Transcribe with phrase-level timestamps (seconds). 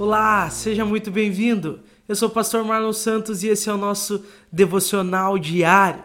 [0.00, 1.80] Olá, seja muito bem-vindo.
[2.08, 6.02] Eu sou o pastor Marlon Santos e esse é o nosso devocional diário.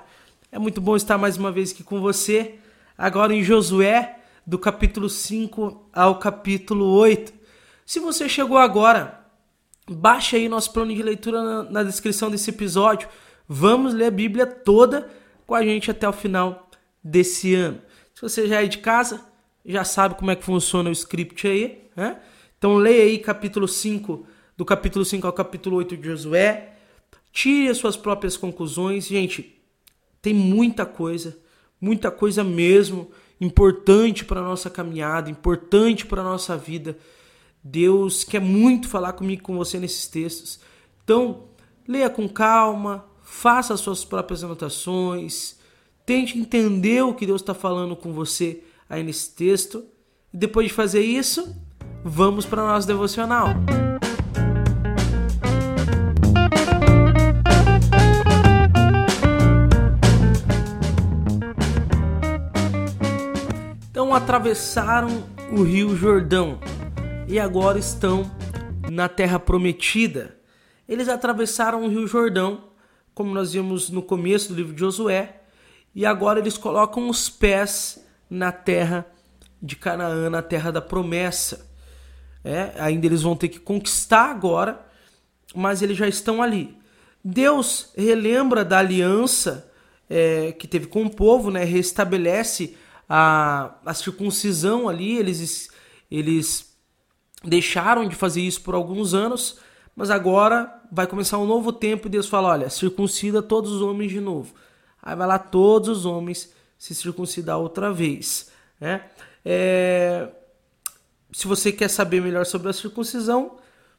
[0.51, 2.55] É muito bom estar mais uma vez aqui com você,
[2.97, 7.33] agora em Josué, do capítulo 5 ao capítulo 8.
[7.85, 9.25] Se você chegou agora,
[9.89, 13.07] baixe aí nosso plano de leitura na, na descrição desse episódio.
[13.47, 15.09] Vamos ler a Bíblia toda
[15.47, 16.69] com a gente até o final
[17.01, 17.81] desse ano.
[18.13, 19.21] Se você já é de casa,
[19.65, 22.19] já sabe como é que funciona o script aí, né?
[22.57, 26.73] Então leia aí capítulo 5, do capítulo 5 ao capítulo 8 de Josué.
[27.31, 29.07] Tire as suas próprias conclusões.
[29.07, 29.61] Gente,
[30.21, 31.37] tem muita coisa,
[31.79, 36.97] muita coisa mesmo importante para nossa caminhada, importante para nossa vida.
[37.63, 40.59] Deus quer muito falar comigo com você nesses textos.
[41.03, 41.49] Então,
[41.87, 45.57] leia com calma, faça as suas próprias anotações,
[46.05, 49.83] tente entender o que Deus está falando com você aí nesse texto.
[50.33, 51.55] E depois de fazer isso,
[52.07, 53.47] vamos para o nosso devocional.
[63.89, 66.59] Então atravessaram o rio Jordão
[67.27, 68.29] e agora estão
[68.91, 70.37] na terra prometida.
[70.87, 72.65] Eles atravessaram o rio Jordão,
[73.15, 75.41] como nós vimos no começo do livro de Josué,
[75.95, 79.07] e agora eles colocam os pés na terra
[79.59, 81.64] de Canaã, na terra da promessa.
[82.45, 84.85] É, ainda eles vão ter que conquistar agora,
[85.55, 86.77] mas eles já estão ali.
[87.23, 89.67] Deus relembra da aliança
[90.07, 91.63] é, que teve com o povo, né?
[91.63, 92.77] restabelece
[93.09, 95.17] a, a circuncisão ali.
[95.17, 95.71] Eles,
[96.11, 96.77] eles
[97.43, 99.57] deixaram de fazer isso por alguns anos,
[99.95, 104.11] mas agora vai começar um novo tempo e Deus fala: olha, circuncida todos os homens
[104.11, 104.53] de novo.
[105.01, 108.51] Aí vai lá todos os homens se circuncidar outra vez.
[108.79, 109.01] Né?
[109.43, 110.29] É
[111.31, 113.57] se você quer saber melhor sobre a circuncisão,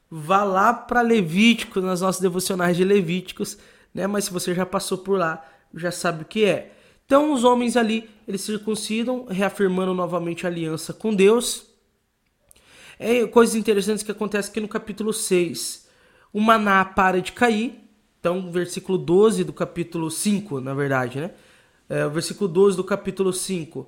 [0.09, 3.57] vá lá para Levítico, nas nossas devocionais de Levíticos,
[3.93, 4.07] né?
[4.07, 6.73] Mas se você já passou por lá, já sabe o que é.
[7.05, 11.65] Então os homens ali, eles circuncidam, reafirmando novamente a aliança com Deus.
[12.99, 15.87] É coisas interessantes que acontecem aqui no capítulo 6.
[16.33, 17.83] O maná para de cair.
[18.19, 21.31] Então, versículo 12 do capítulo 5, na verdade, né?
[21.87, 23.87] É, versículo 12 do capítulo 5.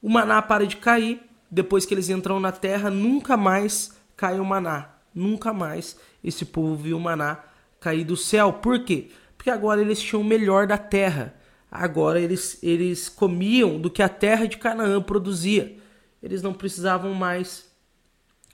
[0.00, 4.44] O maná para de cair depois que eles entram na terra, nunca mais cai o
[4.44, 4.94] maná.
[5.12, 7.42] Nunca mais esse povo viu o maná
[7.80, 8.52] cair do céu.
[8.52, 9.08] Por quê?
[9.36, 11.34] Porque agora eles tinham o melhor da terra.
[11.70, 15.76] Agora eles, eles comiam do que a terra de Canaã produzia.
[16.22, 17.68] Eles não precisavam mais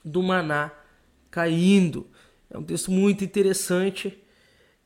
[0.03, 0.71] do maná
[1.29, 2.07] caindo.
[2.49, 4.17] É um texto muito interessante.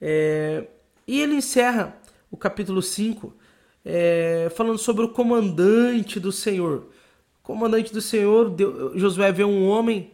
[0.01, 0.67] É...
[1.07, 1.95] E ele encerra
[2.29, 3.33] o capítulo 5
[3.85, 4.51] é...
[4.55, 6.89] falando sobre o comandante do Senhor
[7.43, 8.55] comandante do Senhor,
[8.95, 10.11] Josué vê um homem,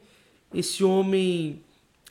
[0.54, 1.62] esse homem,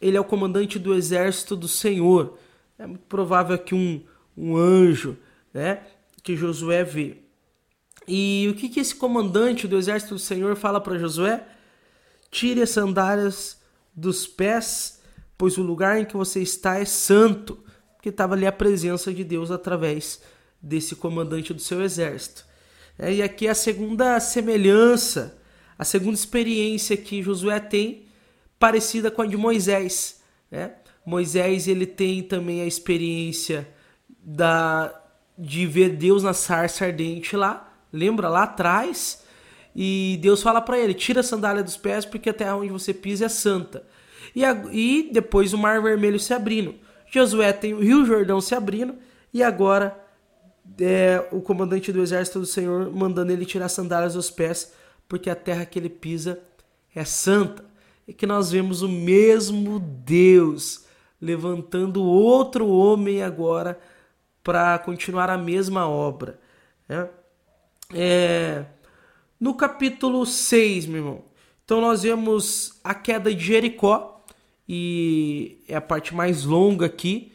[0.01, 2.39] ele é o comandante do exército do Senhor.
[2.79, 4.03] É muito provável que um,
[4.37, 5.17] um anjo,
[5.53, 5.83] né,
[6.23, 7.19] que Josué vê.
[8.07, 11.45] E o que, que esse comandante do exército do Senhor fala para Josué?
[12.31, 13.61] Tire as sandálias
[13.95, 15.01] dos pés,
[15.37, 17.59] pois o lugar em que você está é santo.
[17.97, 20.23] Porque estava ali a presença de Deus através
[20.63, 22.45] desse comandante do seu exército.
[22.99, 25.39] É, e aqui é a segunda semelhança,
[25.79, 28.07] a segunda experiência que Josué tem,
[28.59, 30.23] parecida com a de Moisés.
[30.51, 30.73] Né?
[31.05, 33.69] Moisés ele tem também a experiência
[34.09, 34.93] da,
[35.39, 39.25] de ver Deus na sarça ardente lá, lembra lá atrás?
[39.75, 42.95] E Deus fala para ele: tira a sandália dos pés, porque a terra onde você
[42.95, 43.85] pisa é santa.
[44.35, 46.75] E, a, e depois o Mar Vermelho se abrindo.
[47.13, 48.97] Josué tem o Rio Jordão se abrindo,
[49.33, 50.06] e agora
[50.81, 54.73] é, o comandante do exército do Senhor mandando ele tirar sandálias dos pés,
[55.09, 56.41] porque a terra que ele pisa
[56.95, 57.65] é santa.
[58.07, 60.85] E que nós vemos o mesmo Deus
[61.21, 63.79] levantando outro homem agora
[64.45, 66.39] para continuar a mesma obra.
[66.89, 67.09] Né?
[67.93, 68.65] É,
[69.41, 71.25] no capítulo 6, meu irmão,
[71.65, 74.17] então nós vemos a queda de Jericó,
[74.69, 77.33] e é a parte mais longa aqui.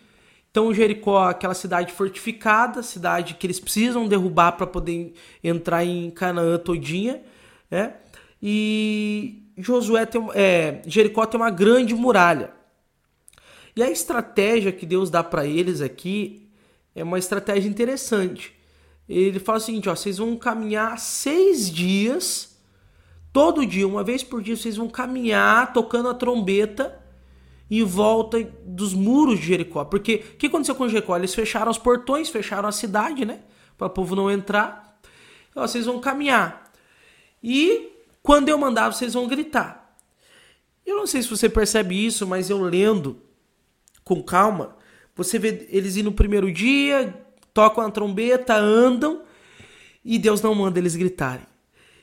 [0.52, 6.58] Então Jericó, aquela cidade fortificada, cidade que eles precisam derrubar para poder entrar em Canaã
[6.58, 7.22] todinha,
[7.70, 7.96] né?
[8.44, 12.52] E Josué tem, é, Jericó tem uma grande muralha.
[13.74, 16.50] E a estratégia que Deus dá para eles aqui
[16.94, 18.54] é uma estratégia interessante.
[19.08, 22.58] Ele fala o seguinte: ó, vocês vão caminhar seis dias,
[23.32, 27.01] todo dia, uma vez por dia, vocês vão caminhar tocando a trombeta
[27.72, 29.86] em volta dos muros de Jericó.
[29.86, 31.16] Porque o que aconteceu com Jericó?
[31.16, 33.40] Eles fecharam os portões, fecharam a cidade, né?
[33.78, 35.00] Para o povo não entrar.
[35.56, 36.70] vocês vão caminhar.
[37.42, 37.90] E
[38.22, 39.96] quando eu mandar, vocês vão gritar.
[40.86, 43.22] Eu não sei se você percebe isso, mas eu lendo
[44.04, 44.76] com calma,
[45.16, 47.16] você vê eles ir no primeiro dia,
[47.54, 49.22] tocam a trombeta, andam
[50.04, 51.46] e Deus não manda eles gritarem.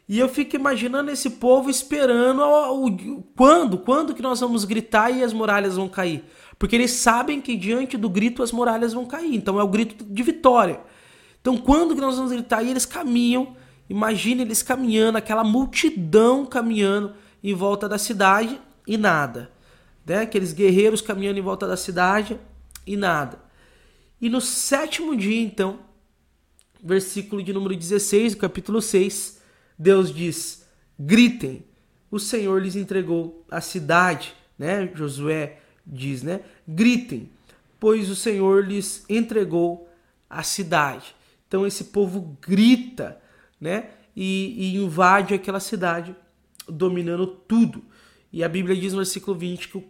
[0.09, 5.11] E eu fico imaginando esse povo esperando o, o, quando, quando que nós vamos gritar
[5.11, 6.25] e as muralhas vão cair.
[6.59, 9.35] Porque eles sabem que diante do grito as muralhas vão cair.
[9.35, 10.81] Então é o grito de vitória.
[11.41, 12.63] Então quando que nós vamos gritar?
[12.63, 13.55] E eles caminham.
[13.89, 17.15] Imagine eles caminhando, aquela multidão caminhando
[17.45, 19.51] em volta da cidade e nada.
[20.07, 20.21] Né?
[20.21, 22.41] Aqueles guerreiros caminhando em volta da cidade
[22.87, 23.39] e nada.
[24.21, 25.81] E no sétimo dia, então,
[26.83, 29.38] versículo de número 16, do capítulo 6,
[29.79, 30.67] Deus diz:
[30.99, 31.63] gritem,
[32.11, 34.91] o Senhor lhes entregou a cidade, né?
[34.95, 36.41] Josué diz, né?
[36.67, 37.31] Gritem,
[37.79, 39.89] pois o Senhor lhes entregou
[40.29, 41.15] a cidade.
[41.47, 43.21] Então esse povo grita,
[43.61, 43.91] né?
[44.15, 46.15] E, e invade aquela cidade,
[46.69, 47.83] dominando tudo.
[48.33, 49.85] E a Bíblia diz no versículo 20 que,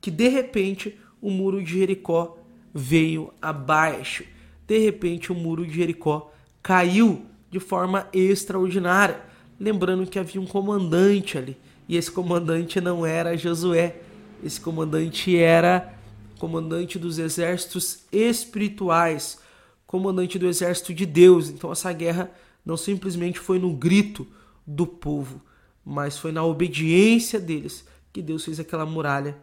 [0.00, 2.38] que de repente o muro de Jericó
[2.72, 4.24] veio abaixo.
[4.66, 6.32] De repente o muro de Jericó
[6.62, 9.33] caiu de forma extraordinária.
[9.64, 11.56] Lembrando que havia um comandante ali.
[11.88, 13.96] E esse comandante não era Josué.
[14.44, 15.94] Esse comandante era
[16.38, 19.40] comandante dos exércitos espirituais,
[19.86, 21.48] comandante do exército de Deus.
[21.48, 22.30] Então essa guerra
[22.62, 24.26] não simplesmente foi no grito
[24.66, 25.40] do povo,
[25.82, 29.34] mas foi na obediência deles que Deus fez aquela muralha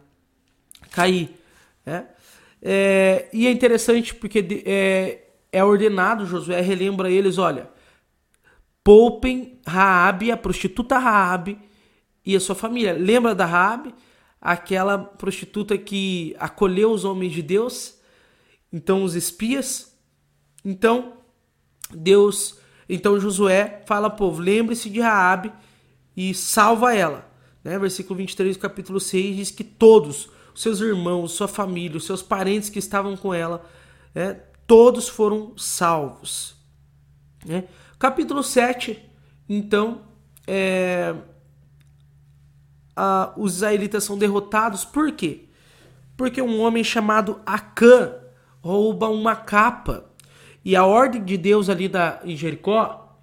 [0.92, 1.30] cair.
[1.84, 2.06] Né?
[2.62, 7.68] É, e é interessante porque é, é ordenado, Josué relembra eles, olha,
[8.84, 11.58] poupem Raabe, a prostituta Raabe
[12.24, 12.92] e a sua família.
[12.92, 13.94] Lembra da Raabe?
[14.40, 18.00] Aquela prostituta que acolheu os homens de Deus,
[18.72, 19.96] então os espias.
[20.64, 21.14] Então,
[21.90, 22.58] Deus,
[22.88, 25.52] então Josué fala ao povo, lembre-se de Raabe
[26.16, 27.30] e salva ela.
[27.62, 27.78] Né?
[27.78, 32.22] Versículo 23 do capítulo 6 diz que todos, os seus irmãos, sua família, os seus
[32.22, 33.64] parentes que estavam com ela,
[34.14, 34.40] né?
[34.66, 36.56] todos foram salvos.
[37.44, 37.64] Né?
[38.02, 39.00] Capítulo 7,
[39.48, 40.02] então,
[40.44, 41.14] é,
[42.96, 45.44] a, os israelitas são derrotados, por quê?
[46.16, 48.16] Porque um homem chamado Acã
[48.60, 50.10] rouba uma capa.
[50.64, 53.20] E a ordem de Deus ali da, em Jericó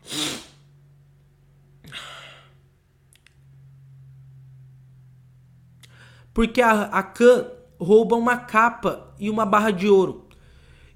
[6.33, 10.29] porque Acã rouba uma capa e uma barra de ouro.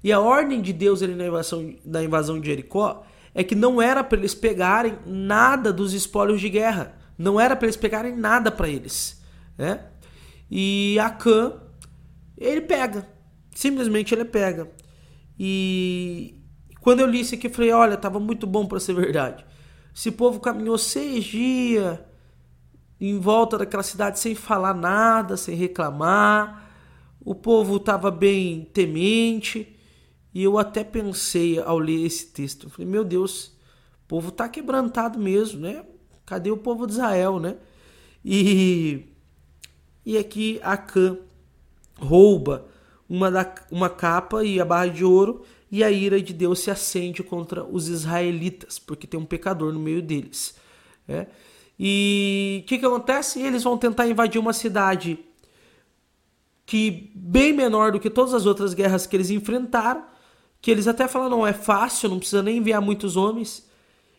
[0.02, 3.04] E a ordem de Deus ali na invasão, na invasão de Jericó
[3.34, 6.94] é que não era para eles pegarem nada dos espólios de guerra.
[7.18, 9.20] Não era para eles pegarem nada para eles.
[9.58, 9.80] Né?
[10.50, 11.54] E Acã,
[12.38, 13.08] ele pega.
[13.54, 14.70] Simplesmente ele pega.
[15.38, 16.40] E
[16.80, 19.44] quando eu li isso aqui, eu falei: olha, tava muito bom para ser verdade.
[19.94, 21.98] Esse povo caminhou seis dias
[23.00, 26.70] em volta daquela cidade sem falar nada, sem reclamar.
[27.20, 29.73] O povo estava bem temente.
[30.34, 33.56] E eu até pensei ao ler esse texto, falei, meu Deus,
[34.04, 35.84] o povo está quebrantado mesmo, né?
[36.26, 37.56] Cadê o povo de Israel, né?
[38.24, 39.04] E,
[40.04, 41.16] e aqui Acã
[41.96, 42.66] rouba
[43.08, 46.70] uma, da, uma capa e a barra de ouro e a ira de Deus se
[46.70, 50.54] acende contra os israelitas, porque tem um pecador no meio deles.
[51.06, 51.26] Né?
[51.78, 53.40] E o que, que acontece?
[53.40, 55.18] Eles vão tentar invadir uma cidade
[56.66, 60.04] que bem menor do que todas as outras guerras que eles enfrentaram,
[60.64, 63.68] que eles até falam, não é fácil, não precisa nem enviar muitos homens,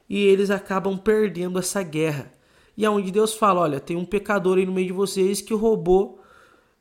[0.08, 2.32] e eles acabam perdendo essa guerra.
[2.78, 5.56] E é onde Deus fala, olha, tem um pecador aí no meio de vocês que
[5.56, 6.22] roubou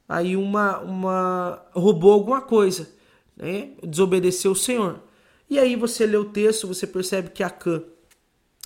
[0.06, 2.90] aí uma uma roubou alguma coisa,
[3.34, 3.70] né?
[3.82, 5.00] Desobedeceu o Senhor.
[5.48, 7.82] E aí você lê o texto, você percebe que Acã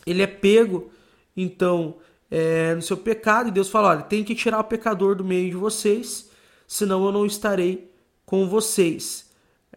[0.05, 0.91] ele é pego
[1.37, 5.25] então é, no seu pecado, e Deus fala: olha, tem que tirar o pecador do
[5.25, 6.29] meio de vocês,
[6.67, 7.89] senão eu não estarei
[8.27, 9.28] com vocês.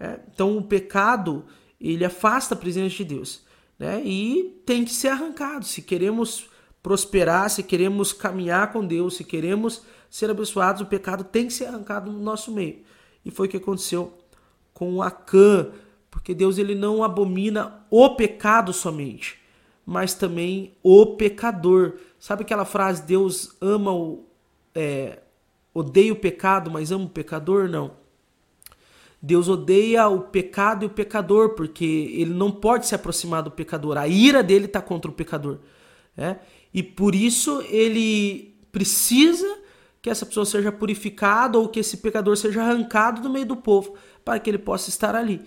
[0.01, 1.45] É, então o pecado
[1.79, 3.45] ele afasta a presença de Deus,
[3.77, 4.01] né?
[4.03, 5.63] E tem que ser arrancado.
[5.63, 6.49] Se queremos
[6.81, 11.65] prosperar, se queremos caminhar com Deus, se queremos ser abençoados, o pecado tem que ser
[11.65, 12.79] arrancado no nosso meio.
[13.23, 14.17] E foi o que aconteceu
[14.73, 15.71] com Acã,
[16.09, 19.39] porque Deus ele não abomina o pecado somente,
[19.85, 21.93] mas também o pecador.
[22.17, 24.25] Sabe aquela frase, Deus ama o.
[24.73, 25.19] É,
[25.71, 27.69] odeia o pecado, mas ama o pecador?
[27.69, 28.00] Não.
[29.21, 33.97] Deus odeia o pecado e o pecador, porque ele não pode se aproximar do pecador.
[33.97, 35.59] A ira dele está contra o pecador.
[36.17, 36.39] Né?
[36.73, 39.59] E por isso ele precisa
[40.01, 43.95] que essa pessoa seja purificada ou que esse pecador seja arrancado do meio do povo
[44.25, 45.41] para que ele possa estar ali.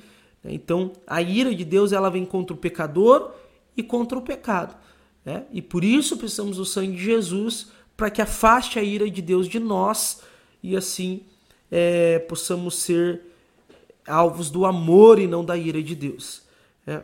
[0.44, 3.32] Então, a ira de Deus ela vem contra o pecador
[3.76, 4.76] e contra o pecado.
[5.24, 5.44] Né?
[5.50, 9.48] E por isso precisamos do sangue de Jesus para que afaste a ira de Deus
[9.48, 10.20] de nós
[10.62, 11.22] e assim
[11.70, 13.22] é, possamos ser
[14.06, 16.42] alvos do amor e não da ira de Deus.
[16.86, 17.02] É.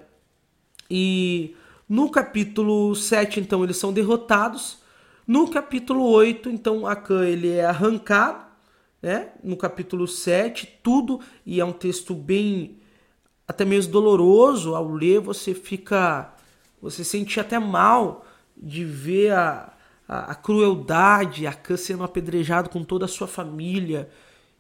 [0.91, 1.55] E
[1.89, 4.79] no capítulo 7, então, eles são derrotados.
[5.27, 8.51] No capítulo 8, então, Acã ele é arrancado.
[9.03, 9.31] Né?
[9.43, 12.79] No capítulo 7, tudo, e é um texto bem
[13.49, 16.33] até mesmo doloroso ao ler, você fica.
[16.81, 18.25] Você sente até mal
[18.57, 19.73] de ver a,
[20.07, 24.09] a, a crueldade, Acã sendo apedrejado com toda a sua família.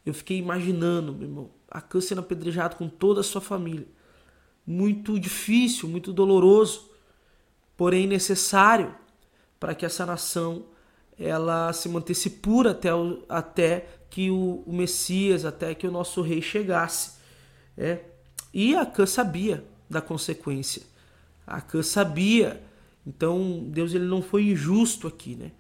[0.05, 3.87] Eu fiquei imaginando, meu irmão, Acã sendo apedrejado com toda a sua família.
[4.67, 6.91] Muito difícil, muito doloroso,
[7.77, 8.95] porém necessário
[9.59, 10.67] para que essa nação
[11.19, 16.23] ela se mantesse pura até, o, até que o, o, Messias, até que o nosso
[16.23, 17.13] rei chegasse.
[17.77, 18.01] É.
[18.53, 20.83] E Acã sabia da consequência.
[21.47, 22.63] Acã sabia
[23.07, 25.53] então Deus ele não foi injusto aqui, né?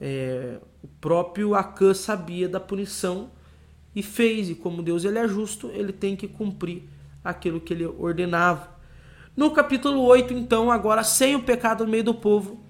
[0.00, 3.30] É, o próprio Acã sabia da punição
[3.94, 6.84] e fez, e como Deus ele é justo, ele tem que cumprir
[7.22, 8.70] aquilo que ele ordenava.
[9.36, 12.60] No capítulo 8, então, agora sem o pecado no meio do povo,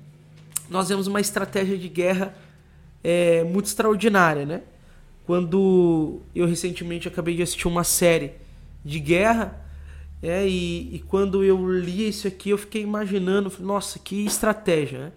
[0.69, 2.35] nós vemos uma estratégia de guerra
[3.03, 4.63] é, muito extraordinária, né?
[5.27, 8.33] Quando eu recentemente acabei de assistir uma série
[8.85, 9.61] de guerra,
[10.23, 15.13] é, e, e, quando eu li isso aqui, eu fiquei imaginando, nossa, que estratégia, né?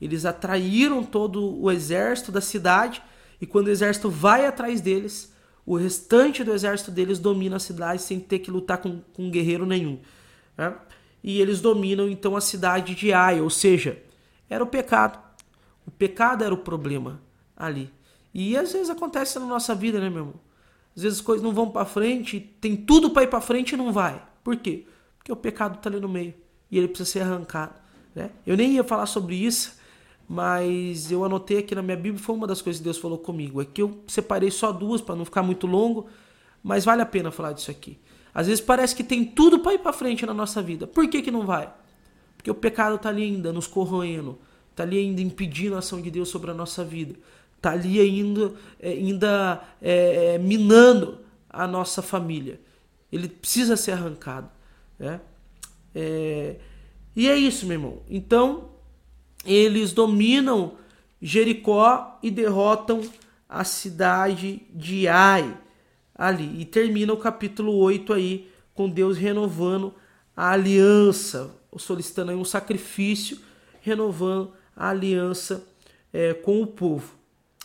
[0.00, 3.02] Eles atraíram todo o exército da cidade,
[3.40, 5.32] e quando o exército vai atrás deles,
[5.66, 9.66] o restante do exército deles domina a cidade sem ter que lutar com, com guerreiro
[9.66, 9.98] nenhum.
[10.56, 10.72] Né?
[11.24, 14.00] E eles dominam então a cidade de Ai, ou seja,
[14.48, 15.18] era o pecado.
[15.84, 17.20] O pecado era o problema
[17.56, 17.90] ali.
[18.32, 20.40] E às vezes acontece na nossa vida, né, meu irmão?
[20.94, 23.76] Às vezes as coisas não vão para frente, tem tudo para ir para frente e
[23.76, 24.22] não vai.
[24.44, 24.86] Por quê?
[25.18, 26.32] Porque o pecado está ali no meio
[26.70, 27.74] e ele precisa ser arrancado.
[28.14, 28.30] Né?
[28.46, 29.76] Eu nem ia falar sobre isso,
[30.28, 33.62] mas eu anotei aqui na minha Bíblia, foi uma das coisas que Deus falou comigo.
[33.62, 36.06] É que eu separei só duas para não ficar muito longo,
[36.62, 37.98] mas vale a pena falar disso aqui.
[38.34, 40.86] Às vezes parece que tem tudo para ir para frente na nossa vida.
[40.86, 41.72] Por que, que não vai?
[42.36, 44.38] Porque o pecado está ali ainda nos corroendo,
[44.70, 47.16] está ali ainda impedindo a ação de Deus sobre a nossa vida,
[47.56, 52.60] está ali ainda, é, ainda é, é, minando a nossa família.
[53.10, 54.50] Ele precisa ser arrancado.
[54.98, 55.20] Né?
[55.94, 56.56] É...
[57.14, 58.02] E é isso, meu irmão.
[58.10, 58.75] Então,
[59.46, 60.74] eles dominam
[61.20, 63.02] Jericó e derrotam
[63.48, 65.56] a cidade de Ai
[66.14, 66.60] ali.
[66.60, 69.94] E termina o capítulo 8 aí com Deus renovando
[70.36, 73.38] a aliança, solicitando aí um sacrifício,
[73.80, 75.66] renovando a aliança
[76.12, 77.14] é, com o povo.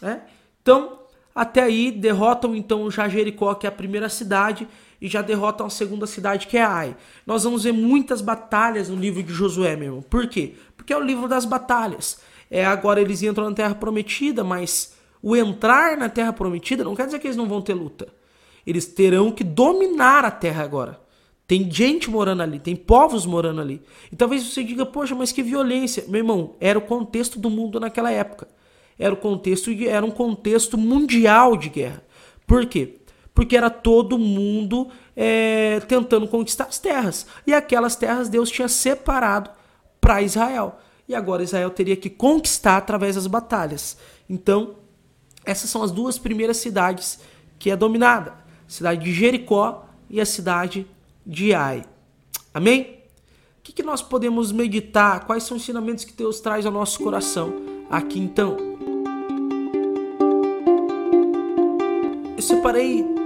[0.02, 0.22] Né?
[0.62, 1.00] Então,
[1.34, 4.68] até aí derrotam então já Jericó, que é a primeira cidade,
[5.02, 6.96] e já derrotam a segunda cidade, que é Ai.
[7.26, 10.02] Nós vamos ver muitas batalhas no livro de Josué, meu irmão.
[10.04, 10.54] Por quê?
[10.78, 12.20] Porque é o livro das batalhas.
[12.50, 17.06] É, agora eles entram na Terra Prometida, mas o entrar na Terra Prometida não quer
[17.06, 18.08] dizer que eles não vão ter luta.
[18.66, 21.02] Eles terão que dominar a terra agora.
[21.48, 23.82] Tem gente morando ali, tem povos morando ali.
[24.12, 26.06] E talvez você diga, poxa, mas que violência.
[26.08, 28.48] Meu irmão, era o contexto do mundo naquela época.
[28.98, 32.04] Era o contexto era um contexto mundial de guerra.
[32.46, 33.01] Por quê?
[33.34, 37.26] Porque era todo mundo é, tentando conquistar as terras.
[37.46, 39.50] E aquelas terras Deus tinha separado
[40.00, 40.80] para Israel.
[41.08, 43.98] E agora Israel teria que conquistar através das batalhas.
[44.30, 44.76] Então,
[45.46, 47.20] essas são as duas primeiras cidades
[47.58, 50.88] que é dominada: a cidade de Jericó e a cidade
[51.26, 51.84] de Ai.
[52.54, 53.02] Amém?
[53.60, 55.26] O que, que nós podemos meditar?
[55.26, 57.54] Quais são os ensinamentos que Deus traz ao nosso coração
[57.90, 58.58] aqui então?
[62.36, 63.21] Eu separei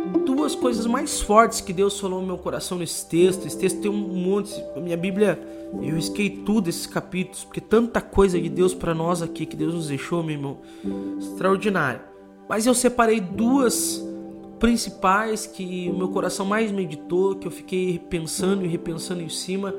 [0.46, 3.48] duas coisas mais fortes que Deus falou no meu coração nesse texto.
[3.48, 4.54] Esse texto tem um monte.
[4.80, 5.40] Minha Bíblia,
[5.82, 9.74] eu risquei tudo esses capítulos, porque tanta coisa de Deus para nós aqui que Deus
[9.74, 10.58] nos deixou, meu irmão.
[11.18, 12.02] Extraordinário.
[12.48, 14.06] Mas eu separei duas
[14.60, 19.74] principais que o meu coração mais meditou, que eu fiquei pensando e repensando em cima.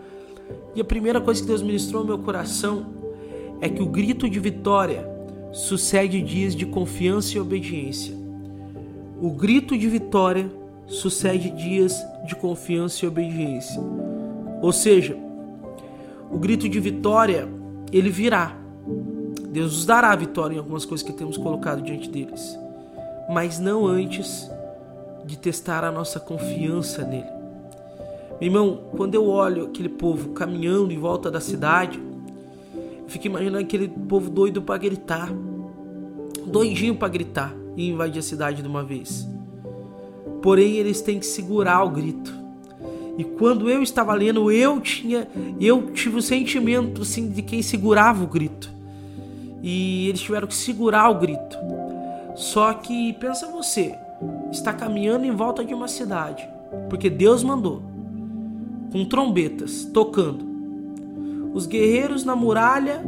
[0.74, 2.86] E a primeira coisa que Deus ministrou no meu coração
[3.60, 5.08] é que o grito de vitória
[5.52, 8.25] sucede dias de confiança e obediência.
[9.18, 10.52] O grito de vitória
[10.86, 13.82] sucede dias de confiança e obediência.
[14.60, 15.16] Ou seja,
[16.30, 17.48] o grito de vitória,
[17.90, 18.54] ele virá.
[19.48, 22.58] Deus nos dará a vitória em algumas coisas que temos colocado diante deles,
[23.30, 24.50] mas não antes
[25.24, 27.24] de testar a nossa confiança nele.
[28.38, 31.98] Meu irmão, quando eu olho aquele povo caminhando em volta da cidade,
[32.74, 35.32] eu fico imaginando aquele povo doido para gritar,
[36.46, 39.28] doidinho para gritar e invadir a cidade de uma vez.
[40.42, 42.32] Porém, eles têm que segurar o grito.
[43.18, 45.26] E quando eu estava lendo, eu tinha,
[45.60, 48.70] eu tive o sentimento assim de quem segurava o grito.
[49.62, 51.58] e eles tiveram que segurar o grito.
[52.36, 53.94] Só que pensa você,
[54.52, 56.46] está caminhando em volta de uma cidade,
[56.88, 57.82] porque Deus mandou,
[58.92, 60.44] com trombetas tocando.
[61.54, 63.02] Os guerreiros na muralha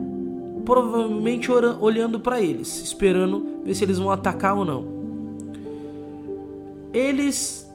[0.69, 4.85] provavelmente olhando para eles, esperando ver se eles vão atacar ou não.
[6.93, 7.67] Eles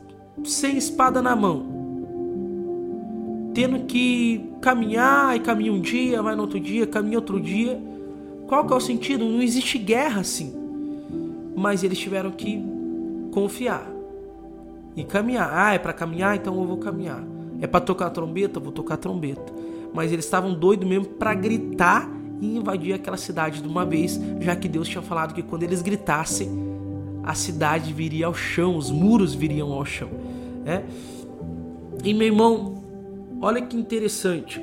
[0.45, 1.65] sem espada na mão,
[3.51, 7.81] tendo que caminhar e caminha um dia, vai no outro dia, caminha outro dia.
[8.47, 9.25] Qual que é o sentido?
[9.25, 10.53] Não existe guerra assim.
[11.55, 12.63] Mas eles tiveram que
[13.31, 13.89] confiar
[14.95, 15.49] e caminhar.
[15.51, 17.23] Ah, é para caminhar, então eu vou caminhar.
[17.59, 19.51] É para tocar trombeta, eu vou tocar trombeta.
[19.91, 24.53] Mas eles estavam doidos mesmo para gritar e invadir aquela cidade de uma vez, já
[24.53, 26.51] que Deus tinha falado que quando eles gritassem,
[27.23, 30.09] a cidade viria ao chão, os muros viriam ao chão.
[30.65, 30.83] Né?
[32.03, 32.83] E meu irmão,
[33.39, 34.61] olha que interessante.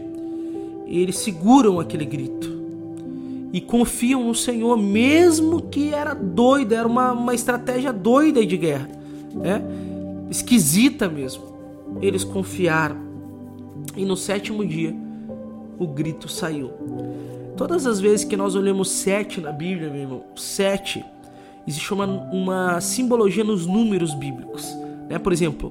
[0.86, 2.60] Eles seguram aquele grito
[3.50, 8.90] e confiam no Senhor, mesmo que era doido, era uma, uma estratégia doida de guerra,
[9.34, 9.62] né?
[10.28, 11.44] esquisita mesmo.
[12.02, 12.96] Eles confiaram,
[13.96, 14.94] e no sétimo dia
[15.78, 16.70] o grito saiu.
[17.60, 21.04] Todas as vezes que nós olhamos sete na Bíblia, meu irmão, sete,
[21.68, 24.66] existe uma, uma simbologia nos números bíblicos.
[25.10, 25.18] Né?
[25.18, 25.70] Por exemplo,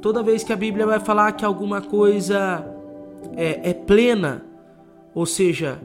[0.00, 2.64] toda vez que a Bíblia vai falar que alguma coisa
[3.36, 4.44] é, é plena,
[5.12, 5.80] ou seja,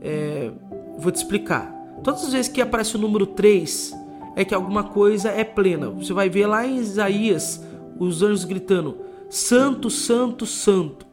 [0.00, 0.50] é,
[0.98, 1.70] Vou te explicar.
[2.02, 3.92] Todas as vezes que aparece o número 3,
[4.34, 5.90] é que alguma coisa é plena.
[5.90, 7.62] Você vai ver lá em Isaías
[7.98, 8.96] os anjos gritando:
[9.28, 11.05] Santo, Santo, Santo.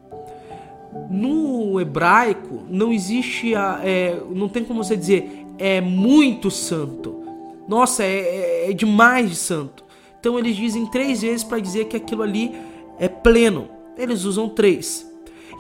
[1.10, 7.24] No hebraico não existe a, é, não tem como você dizer é muito santo.
[7.68, 9.84] Nossa, é, é, é demais de santo.
[10.20, 12.52] Então eles dizem três vezes para dizer que aquilo ali
[13.00, 13.70] é pleno.
[13.98, 15.10] Eles usam três.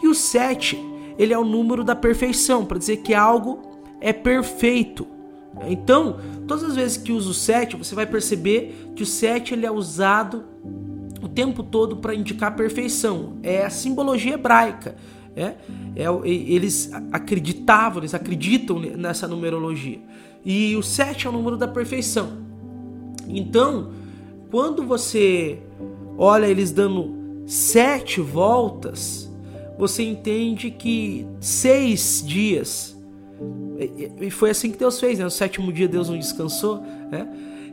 [0.02, 0.78] E o sete,
[1.18, 3.62] ele é o número da perfeição, para dizer que algo
[4.02, 5.08] é perfeito.
[5.68, 9.66] Então, todas as vezes que usa o 7, você vai perceber que o 7 ele
[9.66, 10.44] é usado
[11.22, 13.38] o tempo todo para indicar perfeição.
[13.44, 14.96] É a simbologia hebraica.
[15.36, 15.56] É,
[15.96, 20.00] é, eles acreditavam, eles acreditam nessa numerologia.
[20.46, 22.44] E o 7 é o número da perfeição.
[23.28, 23.92] Então,
[24.52, 25.60] quando você
[26.18, 29.32] olha eles dando sete voltas,
[29.78, 32.94] você entende que seis dias
[34.22, 35.26] e foi assim que Deus fez, né?
[35.26, 37.28] No sétimo dia Deus não descansou, né?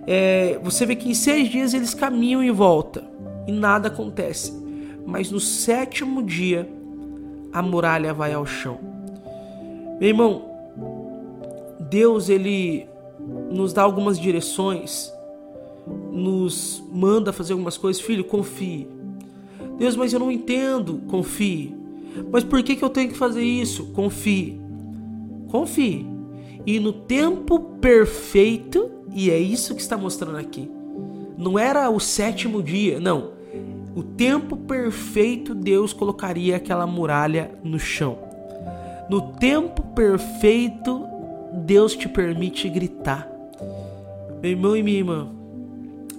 [0.07, 3.05] É, você vê que em seis dias eles caminham em volta
[3.47, 4.53] e nada acontece.
[5.07, 6.69] Mas no sétimo dia
[7.53, 8.79] a muralha vai ao chão.
[9.99, 10.45] Meu irmão,
[11.91, 12.87] Deus ele
[13.51, 15.13] nos dá algumas direções,
[16.13, 18.01] nos manda fazer algumas coisas.
[18.01, 18.89] Filho, confie.
[19.79, 21.01] Deus, mas eu não entendo.
[21.09, 21.75] Confie.
[22.31, 23.87] Mas por que, que eu tenho que fazer isso?
[23.93, 24.61] Confie.
[25.49, 26.07] Confie.
[26.67, 30.71] E no tempo perfeito, e é isso que está mostrando aqui.
[31.37, 33.40] Não era o sétimo dia, não.
[33.95, 38.19] O tempo perfeito Deus colocaria aquela muralha no chão.
[39.09, 41.07] No tempo perfeito
[41.53, 43.29] Deus te permite gritar.
[44.41, 45.29] Meu irmão e minha irmã,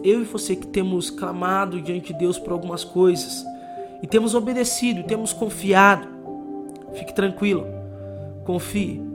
[0.03, 3.45] eu e você que temos clamado diante de Deus por algumas coisas
[4.03, 6.07] e temos obedecido, temos confiado,
[6.93, 7.65] fique tranquilo,
[8.43, 9.11] confie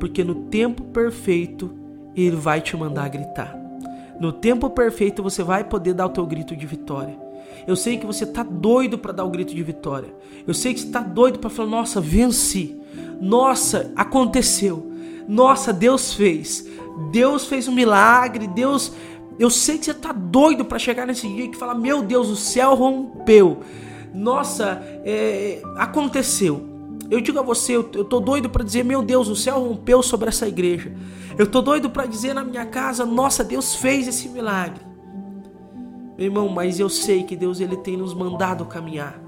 [0.00, 1.70] porque no tempo perfeito
[2.16, 3.54] ele vai te mandar gritar.
[4.18, 7.29] No tempo perfeito você vai poder dar o teu grito de vitória.
[7.66, 10.14] Eu sei que você tá doido para dar o grito de vitória.
[10.46, 12.80] Eu sei que você tá doido para falar: "Nossa, venci.
[13.20, 14.90] Nossa, aconteceu.
[15.28, 16.66] Nossa, Deus fez.
[17.12, 18.46] Deus fez um milagre.
[18.46, 18.92] Deus,
[19.38, 22.36] eu sei que você tá doido para chegar nesse dia e falar: "Meu Deus, o
[22.36, 23.60] céu rompeu.
[24.12, 26.68] Nossa, é, aconteceu.
[27.10, 30.00] Eu digo a você, eu, eu tô doido para dizer, meu Deus, o céu rompeu
[30.00, 30.94] sobre essa igreja.
[31.36, 34.89] Eu tô doido para dizer na minha casa, nossa, Deus fez esse milagre.
[36.20, 39.18] Meu irmão, mas eu sei que Deus ele tem nos mandado caminhar.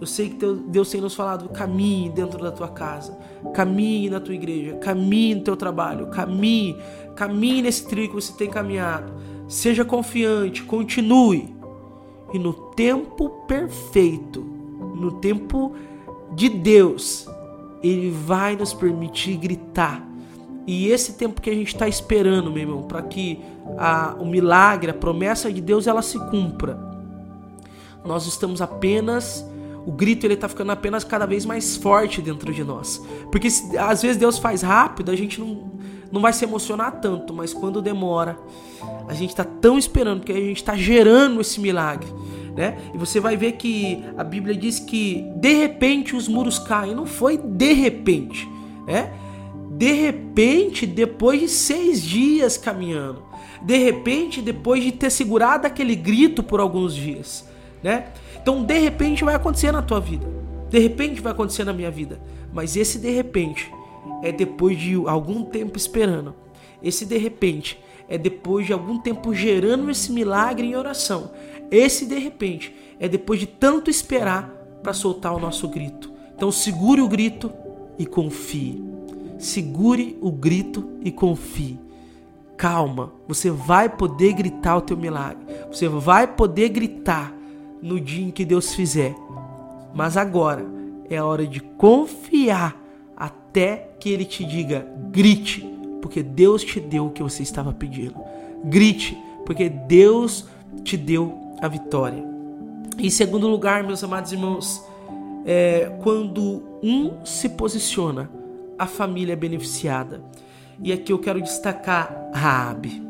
[0.00, 3.18] Eu sei que Deus tem nos falado, caminhe dentro da tua casa,
[3.52, 6.78] caminhe na tua igreja, caminhe no teu trabalho, caminhe,
[7.14, 9.12] caminhe nesse trilho que você tem caminhado.
[9.46, 11.54] Seja confiante, continue.
[12.32, 15.74] E no tempo perfeito, no tempo
[16.34, 17.28] de Deus,
[17.82, 20.02] Ele vai nos permitir gritar.
[20.66, 23.40] E esse tempo que a gente está esperando, meu irmão, para que
[23.76, 26.78] a, o milagre, a promessa de Deus, ela se cumpra.
[28.04, 29.46] Nós estamos apenas
[29.84, 33.04] o grito ele está ficando apenas cada vez mais forte dentro de nós.
[33.32, 33.48] Porque
[33.80, 35.72] às vezes Deus faz rápido, a gente não,
[36.12, 38.38] não vai se emocionar tanto, mas quando demora,
[39.08, 42.06] a gente está tão esperando que a gente está gerando esse milagre
[42.54, 42.76] né?
[42.94, 46.94] E você vai ver que a Bíblia diz que de repente os muros caem.
[46.94, 48.48] Não foi de repente,
[48.86, 49.12] né?
[49.76, 53.22] De repente, depois de seis dias caminhando,
[53.62, 57.48] de repente, depois de ter segurado aquele grito por alguns dias,
[57.82, 58.08] né?
[58.40, 60.26] Então, de repente, vai acontecer na tua vida,
[60.68, 62.20] de repente, vai acontecer na minha vida,
[62.52, 63.72] mas esse de repente
[64.22, 66.34] é depois de algum tempo esperando,
[66.82, 71.30] esse de repente é depois de algum tempo gerando esse milagre em oração,
[71.70, 74.48] esse de repente é depois de tanto esperar
[74.82, 76.12] para soltar o nosso grito.
[76.34, 77.52] Então, segure o grito
[77.98, 78.91] e confie
[79.42, 81.78] segure o grito e confie.
[82.56, 85.44] Calma, você vai poder gritar o teu milagre.
[85.68, 87.34] Você vai poder gritar
[87.82, 89.14] no dia em que Deus fizer.
[89.92, 90.64] Mas agora
[91.10, 92.80] é a hora de confiar
[93.16, 95.68] até que ele te diga: grite,
[96.00, 98.14] porque Deus te deu o que você estava pedindo.
[98.64, 100.46] Grite, porque Deus
[100.84, 102.24] te deu a vitória.
[102.96, 104.84] Em segundo lugar, meus amados irmãos,
[105.44, 108.30] é quando um se posiciona
[108.82, 110.20] a família beneficiada.
[110.82, 113.00] E aqui eu quero destacar Raabe.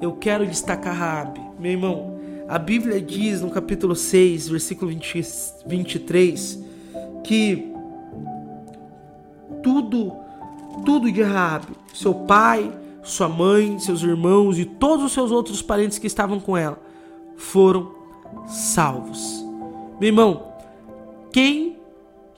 [0.00, 1.40] Eu quero destacar Raabe.
[1.58, 5.24] Meu irmão, a Bíblia diz no capítulo 6, versículo 20,
[5.66, 6.64] 23,
[7.24, 7.72] que
[9.60, 10.12] tudo,
[10.84, 12.72] tudo de Raabe, seu pai,
[13.02, 16.80] sua mãe, seus irmãos e todos os seus outros parentes que estavam com ela,
[17.36, 17.90] foram
[18.46, 19.44] salvos.
[19.98, 20.52] Meu irmão,
[21.32, 21.75] quem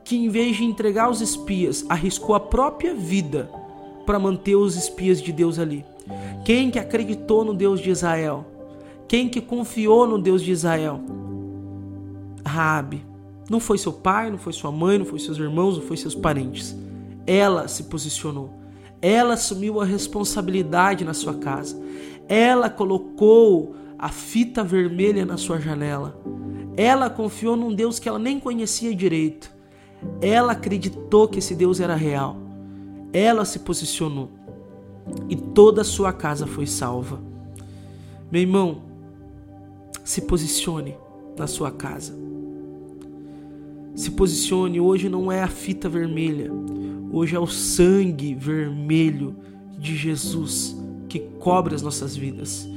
[0.08, 3.50] que, em vez de entregar os espias, arriscou a própria vida
[4.06, 5.84] para manter os espias de Deus ali?
[6.46, 8.46] Quem que acreditou no Deus de Israel?
[9.06, 10.98] Quem que confiou no Deus de Israel?
[12.42, 13.04] Raabe.
[13.50, 16.14] Não foi seu pai, não foi sua mãe, não foi seus irmãos, não foi seus
[16.14, 16.74] parentes.
[17.26, 18.48] Ela se posicionou.
[19.02, 21.78] Ela assumiu a responsabilidade na sua casa.
[22.26, 26.18] Ela colocou a fita vermelha na sua janela.
[26.78, 29.57] Ela confiou num Deus que ela nem conhecia direito.
[30.20, 32.36] Ela acreditou que esse Deus era real.
[33.12, 34.30] Ela se posicionou.
[35.28, 37.20] E toda a sua casa foi salva.
[38.30, 38.82] Meu irmão,
[40.04, 40.96] se posicione
[41.36, 42.14] na sua casa.
[43.94, 44.80] Se posicione.
[44.80, 46.50] Hoje não é a fita vermelha.
[47.10, 49.36] Hoje é o sangue vermelho
[49.78, 50.76] de Jesus
[51.08, 52.68] que cobre as nossas vidas.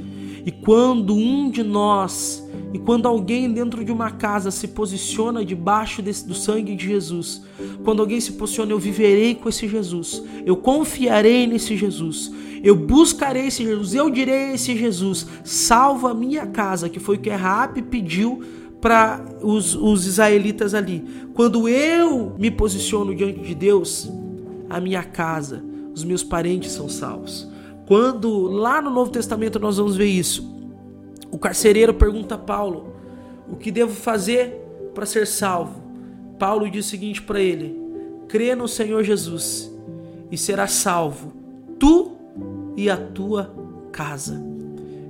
[0.46, 6.02] E quando um de nós, e quando alguém dentro de uma casa se posiciona debaixo
[6.02, 7.44] desse, do sangue de Jesus,
[7.84, 12.32] quando alguém se posiciona, eu viverei com esse Jesus, eu confiarei nesse Jesus,
[12.64, 17.18] eu buscarei esse Jesus, eu direi a esse Jesus, salva a minha casa, que foi
[17.18, 18.42] o que Raab pediu
[18.80, 21.04] para os, os israelitas ali.
[21.34, 24.12] Quando eu me posiciono diante de Deus,
[24.70, 27.48] a minha casa, os meus parentes são salvos.
[27.88, 30.52] Quando lá no Novo Testamento nós vamos ver isso,
[31.32, 32.94] o carcereiro pergunta a Paulo:
[33.50, 34.62] O que devo fazer
[34.94, 35.82] para ser salvo?
[36.38, 37.80] Paulo diz o seguinte para ele:
[38.28, 39.72] Crê no Senhor Jesus
[40.32, 41.34] e será salvo,
[41.80, 42.14] tu
[42.76, 43.54] e a tua
[43.92, 44.42] casa.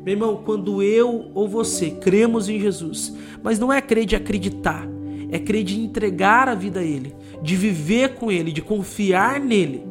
[0.03, 4.87] Meu irmão, quando eu ou você cremos em Jesus, mas não é crer de acreditar,
[5.29, 9.85] é crer de entregar a vida a Ele, de viver com Ele, de confiar nele,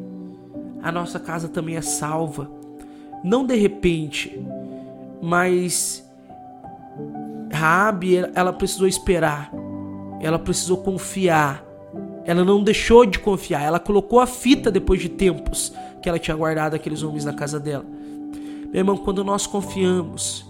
[0.81, 2.60] a nossa casa também é salva
[3.23, 4.39] não de repente,
[5.21, 6.07] mas
[7.51, 9.51] Raabe ela precisou esperar,
[10.19, 11.63] ela precisou confiar,
[12.25, 16.35] ela não deixou de confiar, ela colocou a fita depois de tempos que ela tinha
[16.35, 17.85] guardado aqueles homens na casa dela.
[18.71, 20.45] Meu irmão, quando nós confiamos,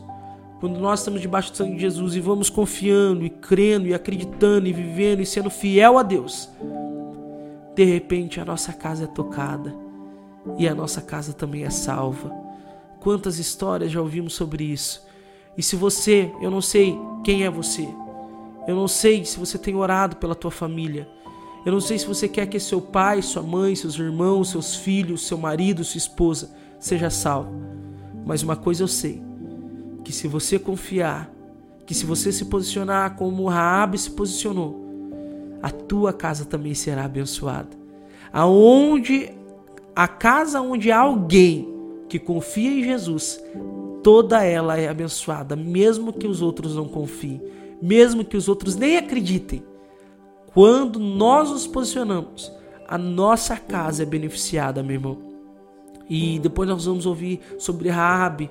[0.60, 4.68] quando nós estamos debaixo do sangue de Jesus e vamos confiando e crendo e acreditando
[4.68, 6.50] e vivendo e sendo fiel a Deus,
[7.76, 9.74] de repente a nossa casa é tocada
[10.58, 12.32] e a nossa casa também é salva.
[13.02, 15.04] Quantas histórias já ouvimos sobre isso?
[15.58, 17.90] E se você, eu não sei quem é você,
[18.68, 21.10] eu não sei se você tem orado pela tua família,
[21.66, 25.26] eu não sei se você quer que seu pai, sua mãe, seus irmãos, seus filhos,
[25.26, 27.52] seu marido, sua esposa seja salvo.
[28.24, 29.20] Mas uma coisa eu sei,
[30.04, 31.28] que se você confiar,
[31.88, 34.80] que se você se posicionar como Raabe se posicionou,
[35.60, 37.70] a tua casa também será abençoada.
[38.32, 39.32] Aonde
[39.96, 41.81] a casa onde alguém
[42.12, 43.42] que confia em Jesus,
[44.04, 47.42] toda ela é abençoada, mesmo que os outros não confiem,
[47.82, 49.64] mesmo que os outros nem acreditem.
[50.54, 52.52] Quando nós nos posicionamos,
[52.86, 55.18] a nossa casa é beneficiada, meu irmão.
[56.10, 58.50] E depois nós vamos ouvir sobre Raabe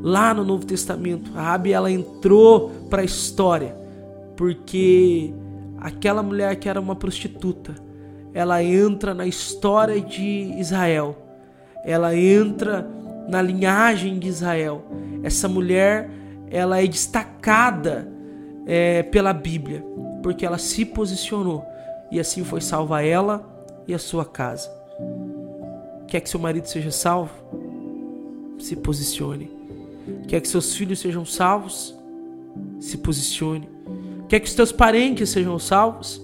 [0.00, 1.32] lá no Novo Testamento.
[1.32, 3.74] Raabe ela entrou para a história
[4.36, 5.34] porque
[5.78, 7.74] aquela mulher que era uma prostituta,
[8.32, 11.16] ela entra na história de Israel.
[11.84, 12.88] Ela entra
[13.30, 14.84] na linhagem de Israel.
[15.22, 16.10] Essa mulher,
[16.50, 18.10] ela é destacada
[18.66, 19.84] é, pela Bíblia,
[20.22, 21.64] porque ela se posicionou
[22.10, 23.48] e assim foi salva ela
[23.86, 24.70] e a sua casa.
[26.06, 27.32] Quer que seu marido seja salvo?
[28.58, 29.50] Se posicione.
[30.26, 31.96] Quer que seus filhos sejam salvos?
[32.80, 33.68] Se posicione.
[34.28, 36.20] Quer que os teus parentes sejam salvos?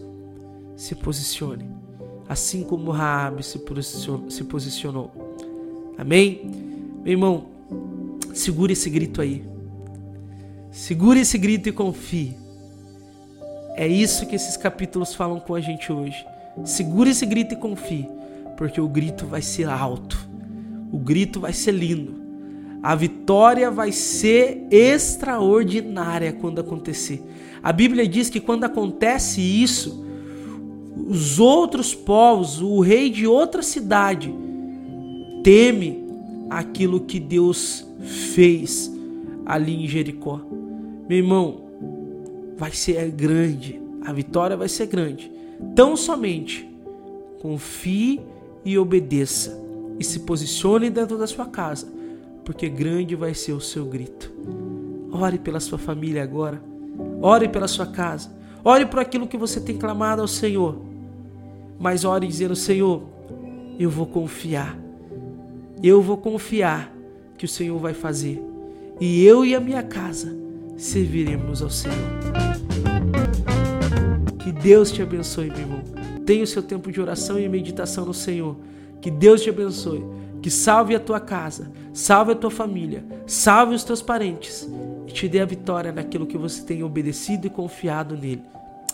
[0.76, 1.70] Se posicione.
[2.28, 2.92] Assim como
[3.64, 5.12] posicionou, se posicionou.
[5.96, 6.65] Amém?
[7.06, 7.44] Meu irmão,
[8.34, 9.44] segure esse grito aí.
[10.72, 12.34] Segure esse grito e confie.
[13.76, 16.26] É isso que esses capítulos falam com a gente hoje.
[16.64, 18.08] Segure esse grito e confie,
[18.56, 20.18] porque o grito vai ser alto.
[20.90, 22.12] O grito vai ser lindo.
[22.82, 27.22] A vitória vai ser extraordinária quando acontecer.
[27.62, 30.04] A Bíblia diz que quando acontece isso,
[31.06, 34.34] os outros povos, o rei de outra cidade,
[35.44, 36.05] teme
[36.50, 37.86] aquilo que Deus
[38.34, 38.92] fez
[39.44, 40.40] ali em Jericó.
[41.08, 41.60] Meu irmão,
[42.56, 45.30] vai ser grande, a vitória vai ser grande.
[45.74, 46.68] Tão somente
[47.40, 48.20] confie
[48.64, 49.56] e obedeça
[49.98, 51.88] e se posicione dentro da sua casa,
[52.44, 54.32] porque grande vai ser o seu grito.
[55.12, 56.62] Ore pela sua família agora.
[57.20, 58.30] Ore pela sua casa.
[58.64, 60.80] Ore por aquilo que você tem clamado ao Senhor.
[61.78, 63.02] Mas ore dizendo: Senhor,
[63.78, 64.76] eu vou confiar.
[65.88, 66.92] Eu vou confiar
[67.38, 68.42] que o Senhor vai fazer.
[69.00, 70.36] E eu e a minha casa
[70.76, 71.94] serviremos ao Senhor.
[74.36, 75.82] Que Deus te abençoe, meu irmão.
[76.26, 78.56] Tenha o seu tempo de oração e meditação no Senhor.
[79.00, 80.04] Que Deus te abençoe.
[80.42, 84.68] Que salve a tua casa, salve a tua família, salve os teus parentes
[85.06, 88.42] e te dê a vitória naquilo que você tem obedecido e confiado nele.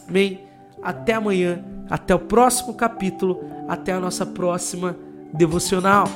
[0.07, 0.41] Amém?
[0.83, 4.95] Até amanhã, até o próximo capítulo, até a nossa próxima
[5.33, 6.07] devocional.